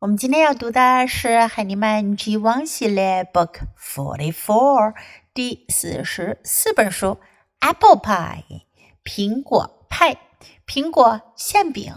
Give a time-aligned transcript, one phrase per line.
[0.00, 4.94] 我们今天要读的是海尼曼 G1 系列 Book Forty Four
[5.34, 7.18] 第四十四本书
[7.58, 8.62] Apple Pie
[9.02, 10.16] 苹果派
[10.64, 11.92] 苹果馅饼。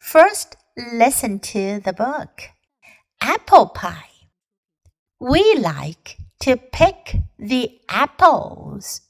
[0.00, 2.52] First, listen to the book.
[3.18, 4.30] Apple pie.
[5.18, 9.02] We like to pick the apples.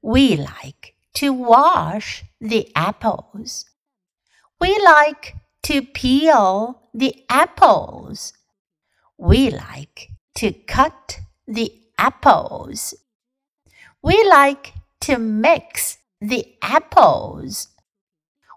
[0.00, 3.66] We like to wash the apples.
[4.58, 8.32] We like to peel the apples.
[9.18, 12.94] We like to cut the apples.
[14.02, 17.68] We like to mix the apples.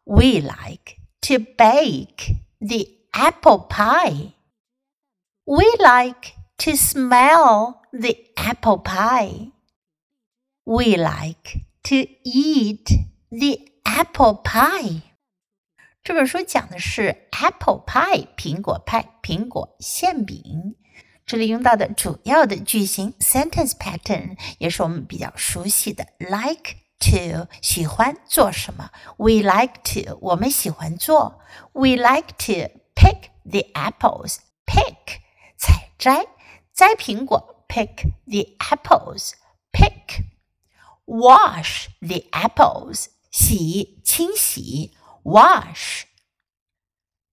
[0.06, 4.34] We like to bake the apple pie.
[5.46, 9.52] We like to smell the apple pie.
[10.66, 12.90] We like to eat
[13.30, 15.09] the apple pie.
[16.03, 20.77] 这本书讲的是 apple pie 苹果派、苹果馅饼。
[21.25, 31.41] 这里用到的主要的句型 sentence pattern 也是我们比较熟悉的，like to 喜欢做什么，we like to 我们喜欢做，
[31.73, 34.37] we like to pick the apples
[34.67, 35.21] pick
[35.57, 36.27] 采摘
[36.75, 39.31] 摘苹果，pick the apples
[39.73, 40.25] pick
[41.07, 44.93] wash the apples 洗清洗。
[45.23, 46.07] wash.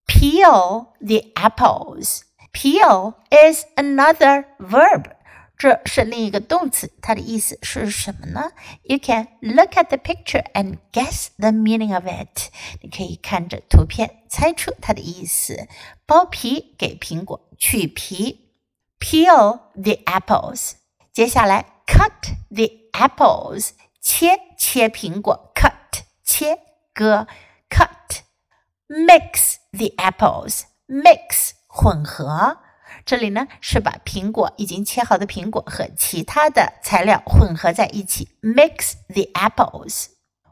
[0.07, 2.23] Peel the apples.
[2.53, 5.15] Peel is another verb.
[5.57, 8.51] 这是另一个动词，它的意思是什么呢？
[8.81, 12.49] You can look at the picture and guess the meaning of it。
[12.81, 15.67] 你可以看着图片猜出它的意思。
[16.07, 18.55] 剥皮给苹果去皮，
[18.99, 20.71] peel the apples。
[21.13, 23.69] 接下来，cut the apples，
[24.01, 26.57] 切切苹果，cut 切
[26.93, 27.27] 割。
[27.69, 28.21] cut,
[28.87, 32.57] mix the apples, mix 混合。
[33.05, 40.07] 这里呢是把苹果已经切好的苹果和其他的材料混合在一起，mix the apples.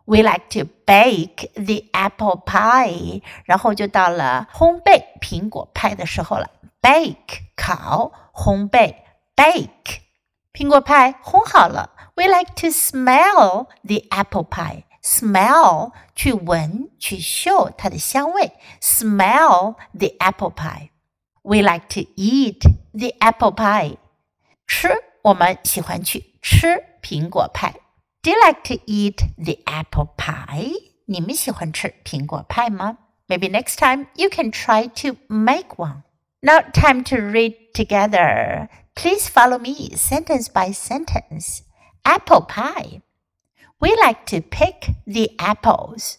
[0.06, 6.50] We like to bake the apple pie，然后就到了烘焙苹果派的时候了。
[6.82, 8.96] Bake 烤，烘焙
[9.36, 10.00] bake。
[10.54, 11.92] 苹果派烘好了。
[12.16, 18.52] We like to smell the apple pie smell 去闻去嗅它的香味，
[18.82, 22.62] smell the apple pie。We like to eat
[22.94, 23.98] the apple pie。
[24.68, 24.90] 吃，
[25.24, 27.74] 我们喜欢去吃苹果派。
[28.22, 30.74] Do you like to eat the apple pie？
[31.06, 32.98] 你们喜欢吃苹果派吗？
[33.28, 36.04] Maybe next time you can try to make one.
[36.42, 38.68] Now time to read together.
[38.96, 41.62] Please follow me sentence by sentence.
[42.04, 43.02] Apple pie.
[43.81, 46.19] We like to pick the apples.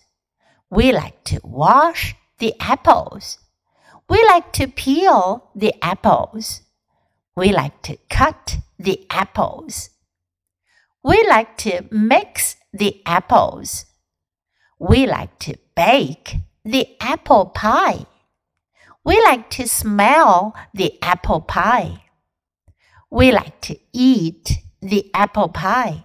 [0.69, 3.39] We like to wash the apples.
[4.09, 6.61] We like to peel the apples.
[7.35, 9.89] We like to cut the apples.
[11.03, 13.85] We like to mix the apples.
[14.79, 18.05] We like to bake the apple pie.
[19.03, 22.03] We like to smell the apple pie.
[23.11, 26.04] We like to eat the apple pie.